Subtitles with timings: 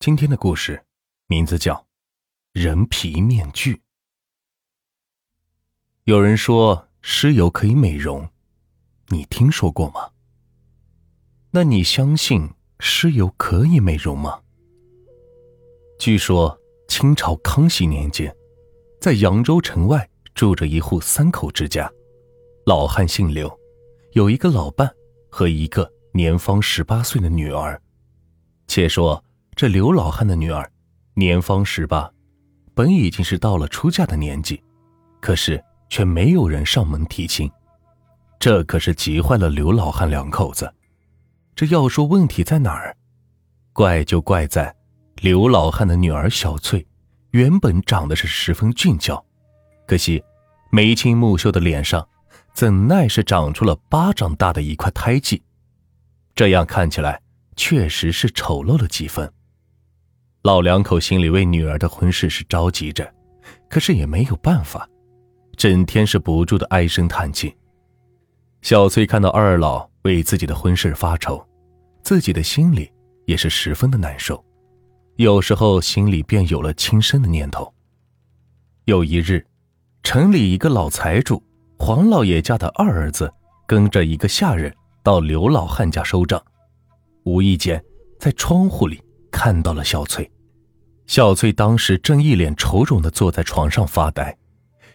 [0.00, 0.80] 今天的故事
[1.26, 1.74] 名字叫
[2.52, 3.74] 《人皮面具》。
[6.04, 8.30] 有人说尸油可以美容，
[9.08, 10.10] 你听说过吗？
[11.50, 12.48] 那你相信
[12.78, 14.40] 尸油可以美容吗？
[15.98, 16.56] 据说
[16.86, 18.32] 清朝康熙年间，
[19.00, 21.92] 在扬州城外住着一户三口之家，
[22.64, 23.52] 老汉姓刘，
[24.12, 24.94] 有一个老伴
[25.28, 27.82] 和一个年方十八岁的女儿。
[28.68, 29.22] 且说。
[29.58, 30.70] 这刘老汉的女儿，
[31.14, 32.08] 年方十八，
[32.74, 34.62] 本已经是到了出嫁的年纪，
[35.20, 35.60] 可是
[35.90, 37.50] 却没有人上门提亲，
[38.38, 40.72] 这可是急坏了刘老汉两口子。
[41.56, 42.96] 这要说问题在哪儿，
[43.72, 44.72] 怪就怪在
[45.16, 46.86] 刘老汉的女儿小翠，
[47.32, 49.20] 原本长得是十分俊俏，
[49.88, 50.22] 可惜
[50.70, 52.08] 眉清目秀的脸上，
[52.54, 55.42] 怎奈是长出了巴掌大的一块胎记，
[56.36, 57.20] 这样看起来
[57.56, 59.28] 确实是丑陋了几分。
[60.48, 63.06] 老两口心里为女儿的婚事是着急着，
[63.68, 64.88] 可是也没有办法，
[65.58, 67.54] 整天是不住的唉声叹气。
[68.62, 71.46] 小翠看到二老为自己的婚事发愁，
[72.02, 72.90] 自己的心里
[73.26, 74.42] 也是十分的难受，
[75.16, 77.70] 有时候心里便有了轻生的念头。
[78.86, 79.46] 有一日，
[80.02, 81.42] 城里一个老财主
[81.78, 83.30] 黄老爷家的二儿子
[83.66, 86.42] 跟着一个下人到刘老汉家收账，
[87.24, 87.84] 无意间
[88.18, 88.98] 在窗户里。
[89.30, 90.28] 看到了小翠，
[91.08, 94.36] 小翠当时正一脸愁容的坐在床上发呆，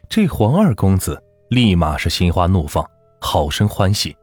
[0.08, 2.88] 这黄二公子立马是心花怒放，
[3.20, 4.16] 好生欢喜，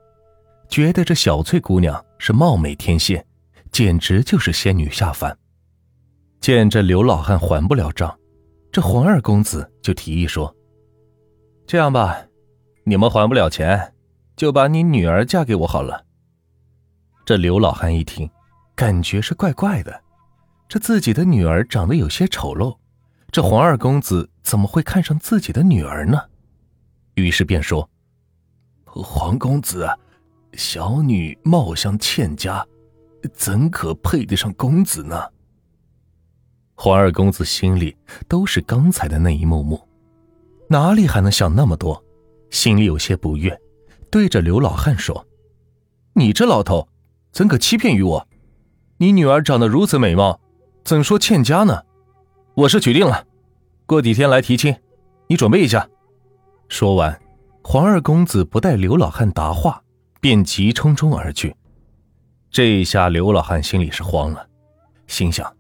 [0.69, 3.27] 觉得这小翠姑娘是貌美天仙，
[3.73, 5.37] 简直就是仙女下凡。
[6.41, 8.17] 见这刘老汉还不了账，
[8.71, 10.55] 这黄二公子就提议说
[11.67, 12.17] ：“这样吧，
[12.85, 13.93] 你们还不了钱，
[14.37, 16.07] 就把你女儿嫁给我好了。”
[17.27, 18.31] 这刘老汉一听。
[18.77, 20.01] 感觉是怪怪的，
[20.71, 22.77] 这自己的女儿长得有些丑陋，
[23.33, 26.17] 这黄二公子怎么会看上自己的女儿呢？
[27.15, 27.91] 于是便说
[28.87, 29.85] ：“黄公子，
[30.53, 32.65] 小女貌相欠佳，
[33.35, 35.21] 怎可配得上公子呢？”
[36.79, 37.97] 黄二公子心里
[38.29, 39.89] 都是刚才的那一幕幕，
[40.69, 42.01] 哪里还能想那么多？
[42.51, 43.61] 心里有些不悦，
[44.09, 45.27] 对着刘老汉说
[46.15, 46.87] ：“你这老头，
[47.33, 48.29] 怎可欺骗于我？”
[48.99, 50.41] 你女儿长得如此美貌，
[50.91, 51.85] 怎说欠佳呢？
[52.53, 53.25] 我是娶定了，
[53.87, 54.77] 过几天来提亲，
[55.29, 55.89] 你准备一下。
[56.69, 57.17] 说完，
[57.63, 59.85] 黄二公子不待刘老汉答话，
[60.21, 61.55] 便急匆匆而去。
[62.51, 64.45] 这一下，刘老汉心里是慌了，
[65.07, 65.57] 心想：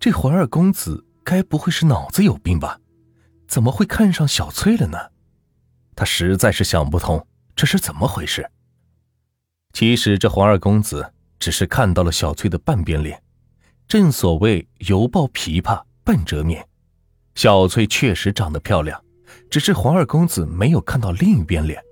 [0.00, 2.76] 这黄二公子该不会是脑子有病吧？
[3.46, 4.98] 怎么会看上小翠了呢？
[5.94, 8.50] 他实在是想不通这是怎么回事。
[9.72, 11.12] 其实，这黄二公子。
[11.38, 13.20] 只是看到了小翠的半边脸，
[13.88, 16.66] 正所谓犹抱琵琶半遮面，
[17.34, 19.02] 小翠确实长得漂亮，
[19.50, 21.82] 只是黄二公子没有看到另一边脸。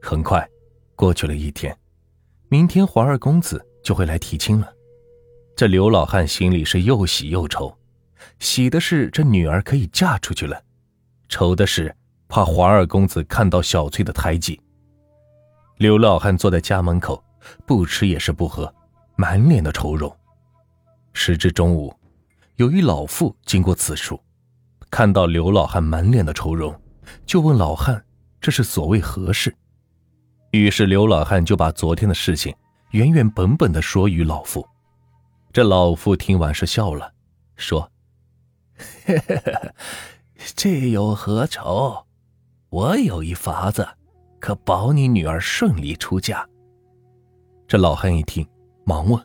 [0.00, 0.48] 很快，
[0.94, 1.76] 过去了一天，
[2.48, 4.72] 明天黄二公子就会来提亲了。
[5.54, 7.76] 这刘老汉心里是又喜又愁，
[8.38, 10.62] 喜的是这女儿可以嫁出去了，
[11.28, 11.94] 愁的是
[12.28, 14.60] 怕黄二公子看到小翠的胎记。
[15.78, 17.22] 刘老汉坐在家门口。
[17.64, 18.74] 不吃也是不喝，
[19.14, 20.12] 满脸的愁容。
[21.16, 21.92] 时至中午，
[22.56, 24.20] 有一老妇经过此处，
[24.90, 26.78] 看到刘老汉满脸的愁容，
[27.24, 28.04] 就问老汉
[28.38, 29.52] ：“这是所谓何事？”
[30.52, 32.54] 于是刘老汉就把昨天的事情
[32.90, 34.64] 原原本本的说与老妇。
[35.52, 37.10] 这老妇听完是笑了，
[37.56, 37.90] 说
[40.54, 42.04] ：“这有何愁？
[42.68, 43.88] 我有一法子，
[44.38, 46.46] 可保你女儿顺利出嫁。”
[47.66, 48.46] 这老汉一听，
[48.84, 49.18] 忙问：“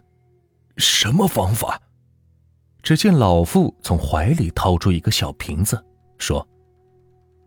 [0.78, 1.82] 什么方法？”
[2.84, 5.86] 只见老妇从怀里掏出一个小瓶子，
[6.18, 6.48] 说：“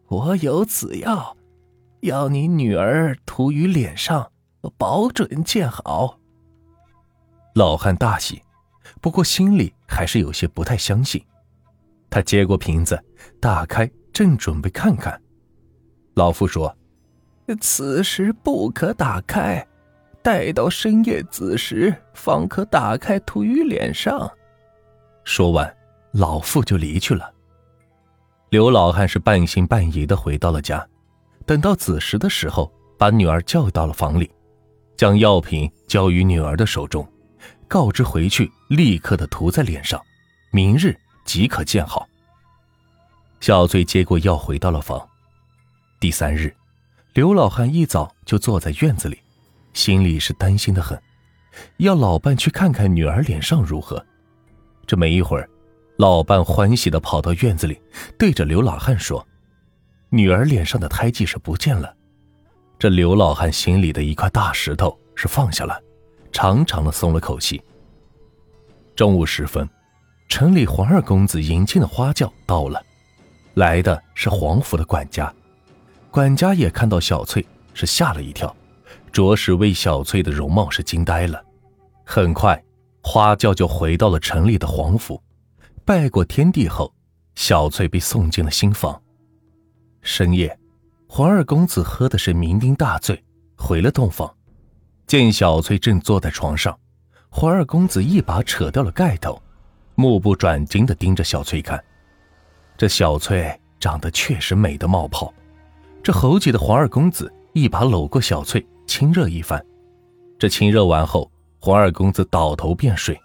[0.06, 1.36] 我有此药，
[2.02, 4.30] 要你女儿涂于脸上，
[4.78, 6.20] 保准见好。”
[7.56, 8.42] 老汉大喜，
[9.00, 11.20] 不过心里还是有些不太相信。
[12.08, 13.02] 他接过瓶子，
[13.40, 15.20] 打开，正准备看看，
[16.14, 16.76] 老妇说
[17.60, 19.66] ：“此时不可打开。”
[20.24, 24.32] 待到深夜子时，方可打开涂于脸上。
[25.22, 25.76] 说完，
[26.12, 27.30] 老妇就离去了。
[28.48, 30.88] 刘老汉是半信半疑的回到了家，
[31.44, 34.30] 等到子时的时候，把女儿叫到了房里，
[34.96, 37.06] 将药品交于女儿的手中，
[37.68, 40.00] 告知回去立刻的涂在脸上，
[40.50, 40.96] 明日
[41.26, 42.08] 即可见好。
[43.40, 45.06] 小翠接过药回到了房。
[46.00, 46.56] 第三日，
[47.12, 49.18] 刘老汉一早就坐在院子里。
[49.74, 50.98] 心里是担心的很，
[51.76, 54.04] 要老伴去看看女儿脸上如何。
[54.86, 55.48] 这没一会儿，
[55.98, 57.80] 老伴欢喜的跑到院子里，
[58.18, 59.26] 对着刘老汉说
[60.10, 61.94] ：“女儿脸上的胎记是不见了。”
[62.78, 65.80] 这刘老汉心里的一块大石头是放下了，
[66.32, 67.62] 长长的松了口气。
[68.96, 69.68] 中午时分，
[70.28, 72.82] 城里黄二公子迎亲的花轿到了，
[73.54, 75.32] 来的是黄府的管家。
[76.10, 78.54] 管家也看到小翠，是吓了一跳，
[79.14, 81.40] 着实为小翠的容貌是惊呆了。
[82.04, 82.60] 很快，
[83.00, 85.22] 花轿就回到了城里的皇府，
[85.84, 86.92] 拜过天地后，
[87.36, 89.00] 小翠被送进了新房。
[90.02, 90.58] 深夜，
[91.06, 93.22] 黄二公子喝的是酩酊大醉，
[93.56, 94.34] 回了洞房，
[95.06, 96.76] 见小翠正坐在床上，
[97.30, 99.40] 黄二公子一把扯掉了盖头，
[99.94, 101.82] 目不转睛地盯着小翠看。
[102.76, 105.32] 这小翠长得确实美得冒泡。
[106.02, 109.60] 这猴急的黄二公子一把搂过小翠，亲热一番。
[110.38, 113.20] 这亲热完后，黄二公子倒头便睡，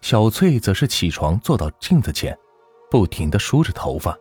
[0.00, 2.38] 小翠则是起床坐到镜子前，
[2.88, 4.16] 不停地梳着头发。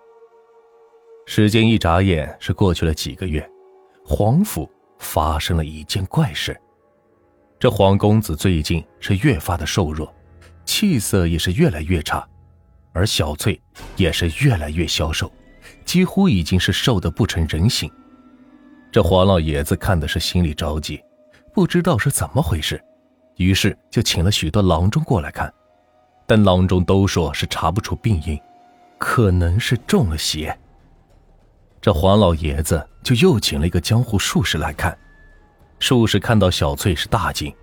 [1.27, 3.47] 时间一眨眼是过去了几个月，
[4.03, 6.59] 黄府发生了一件怪事。
[7.59, 10.11] 这黄公子最近是越发的瘦弱，
[10.65, 12.27] 气色也是越来越差，
[12.93, 13.61] 而小翠
[13.95, 15.31] 也是越来越消瘦。
[15.85, 17.87] 几乎已经是瘦得不成人形，
[18.91, 20.99] 这黄老爷子看的是心里着急，
[21.53, 22.83] 不知道是怎么回事，
[23.35, 25.53] 于是就请了许多郎中过来看，
[26.25, 28.39] 但郎中都说是查不出病因，
[28.97, 30.57] 可能是中了邪。
[31.79, 34.97] 这黄老爷子就又请了一个江湖术士来看，
[35.77, 37.53] 术士看到小翠是大惊，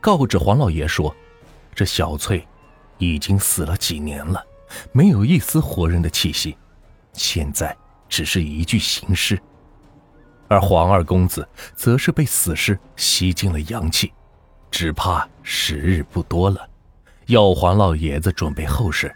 [0.00, 1.14] 告知黄老爷说，
[1.76, 2.44] 这小翠
[2.98, 4.44] 已经死了几年了，
[4.90, 6.56] 没有一丝活人的气息。
[7.12, 7.76] 现在
[8.08, 9.40] 只是一具行尸，
[10.52, 14.12] 而黄二公子则是被死尸吸进了阳气，
[14.70, 16.68] 只怕时日不多了，
[17.26, 19.10] 要黄老爷子准备后事。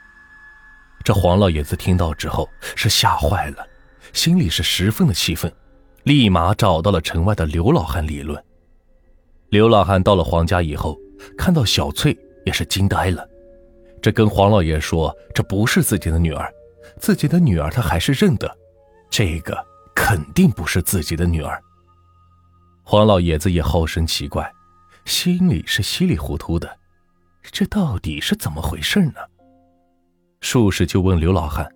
[1.05, 3.67] 这黄老爷子听到之后是吓坏了，
[4.13, 5.53] 心里是十分的气愤，
[6.05, 8.43] 立马找到了城外的刘老汉理论。
[9.51, 10.99] 刘老汉到了黄家以后，
[11.37, 13.29] 看到小翠也是惊呆了，
[14.01, 16.51] 这跟黄老爷说这不是自己的女儿。
[16.99, 18.51] 自己的女儿，他还是认得，
[19.11, 19.57] 这个
[20.09, 21.61] 肯定不是自己的女儿。
[22.85, 24.49] 黄老爷子也好生奇怪，
[25.05, 26.79] 心里是稀里糊涂的，
[27.43, 29.15] 这到底是怎么回事呢？
[30.41, 31.69] 术士就问刘老汉：“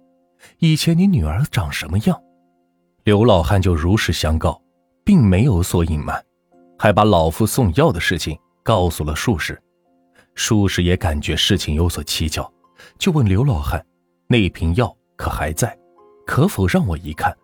[0.61, 2.17] 以前你女儿长什么样？”
[3.03, 4.63] 刘老汉就如实相告，
[5.05, 6.25] 并没有所隐瞒，
[6.79, 9.61] 还把老夫送药的事情告诉了术士。
[10.37, 12.49] 术士也感觉事情有所蹊跷，
[12.97, 13.85] 就问刘老汉
[14.31, 15.77] ：“那瓶药？”可还在，
[16.25, 17.37] 可否让我一看？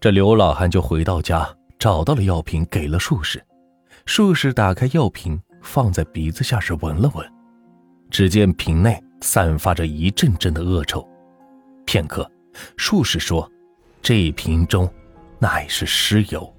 [0.00, 1.48] 这刘老汉就回到家，
[1.78, 3.44] 找到了药瓶，给了术士。
[4.06, 7.26] 术士打开药瓶，放在鼻子下是闻了闻，
[8.10, 11.06] 只见瓶内散发着一阵阵的恶臭。
[11.84, 12.30] 片刻，
[12.76, 13.50] 术士说
[14.00, 14.88] ：“这瓶中
[15.38, 16.54] 乃是尸油。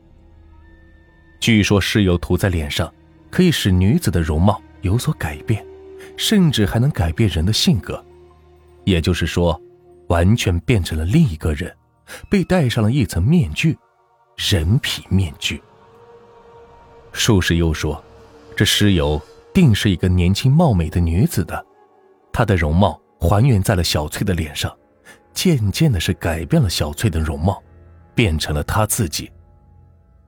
[1.40, 2.94] 据说尸油涂在脸上，
[3.30, 5.66] 可以使女子的容貌有所改变，
[6.18, 8.04] 甚至还能改变人的性格。
[8.84, 9.60] 也就是说。”
[10.10, 11.72] 完全变成了另一个人，
[12.30, 13.78] 被戴上了一层面具，
[14.36, 15.62] 人皮面具。
[17.12, 18.04] 术士又说
[18.56, 19.22] ：“这尸油
[19.54, 21.66] 定是一个年轻貌美的女子的，
[22.32, 24.76] 她的容貌还原在了小翠的脸上，
[25.34, 27.62] 渐渐的是改变了小翠的容貌，
[28.14, 29.32] 变成了她自己。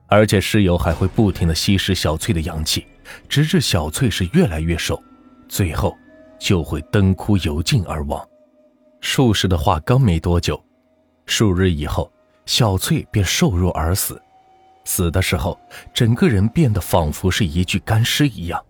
[0.08, 2.86] 而且尸油还会不停的吸食小翠的阳气，
[3.28, 5.02] 直至小翠是越来越瘦，
[5.48, 5.96] 最后
[6.38, 8.22] 就会灯枯油尽而亡。”
[9.00, 10.62] 术士的话刚没多久，
[11.26, 12.10] 数日以后，
[12.46, 14.20] 小翠便瘦弱而死。
[14.84, 15.58] 死的时候，
[15.94, 18.62] 整个人变得仿佛是一具干尸一样。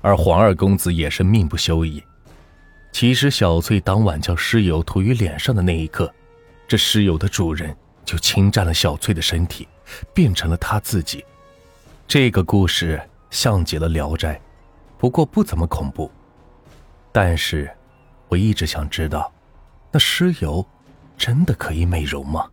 [0.00, 2.02] 而黄二公子也是命不休矣。
[2.92, 6.10] 其实，小翠当晚将尸油涂于脸上的那一刻，
[6.68, 9.66] 这尸油的主人就侵占了小翠的身体，
[10.14, 11.24] 变成了他自己。
[12.06, 14.34] 这个故事像极了《聊斋》，
[14.96, 16.10] 不过不怎么恐怖。
[17.10, 17.68] 但是，
[18.28, 19.30] 我一直想知道。
[19.90, 20.64] 那尸油
[21.16, 22.46] 真的可以美容吗？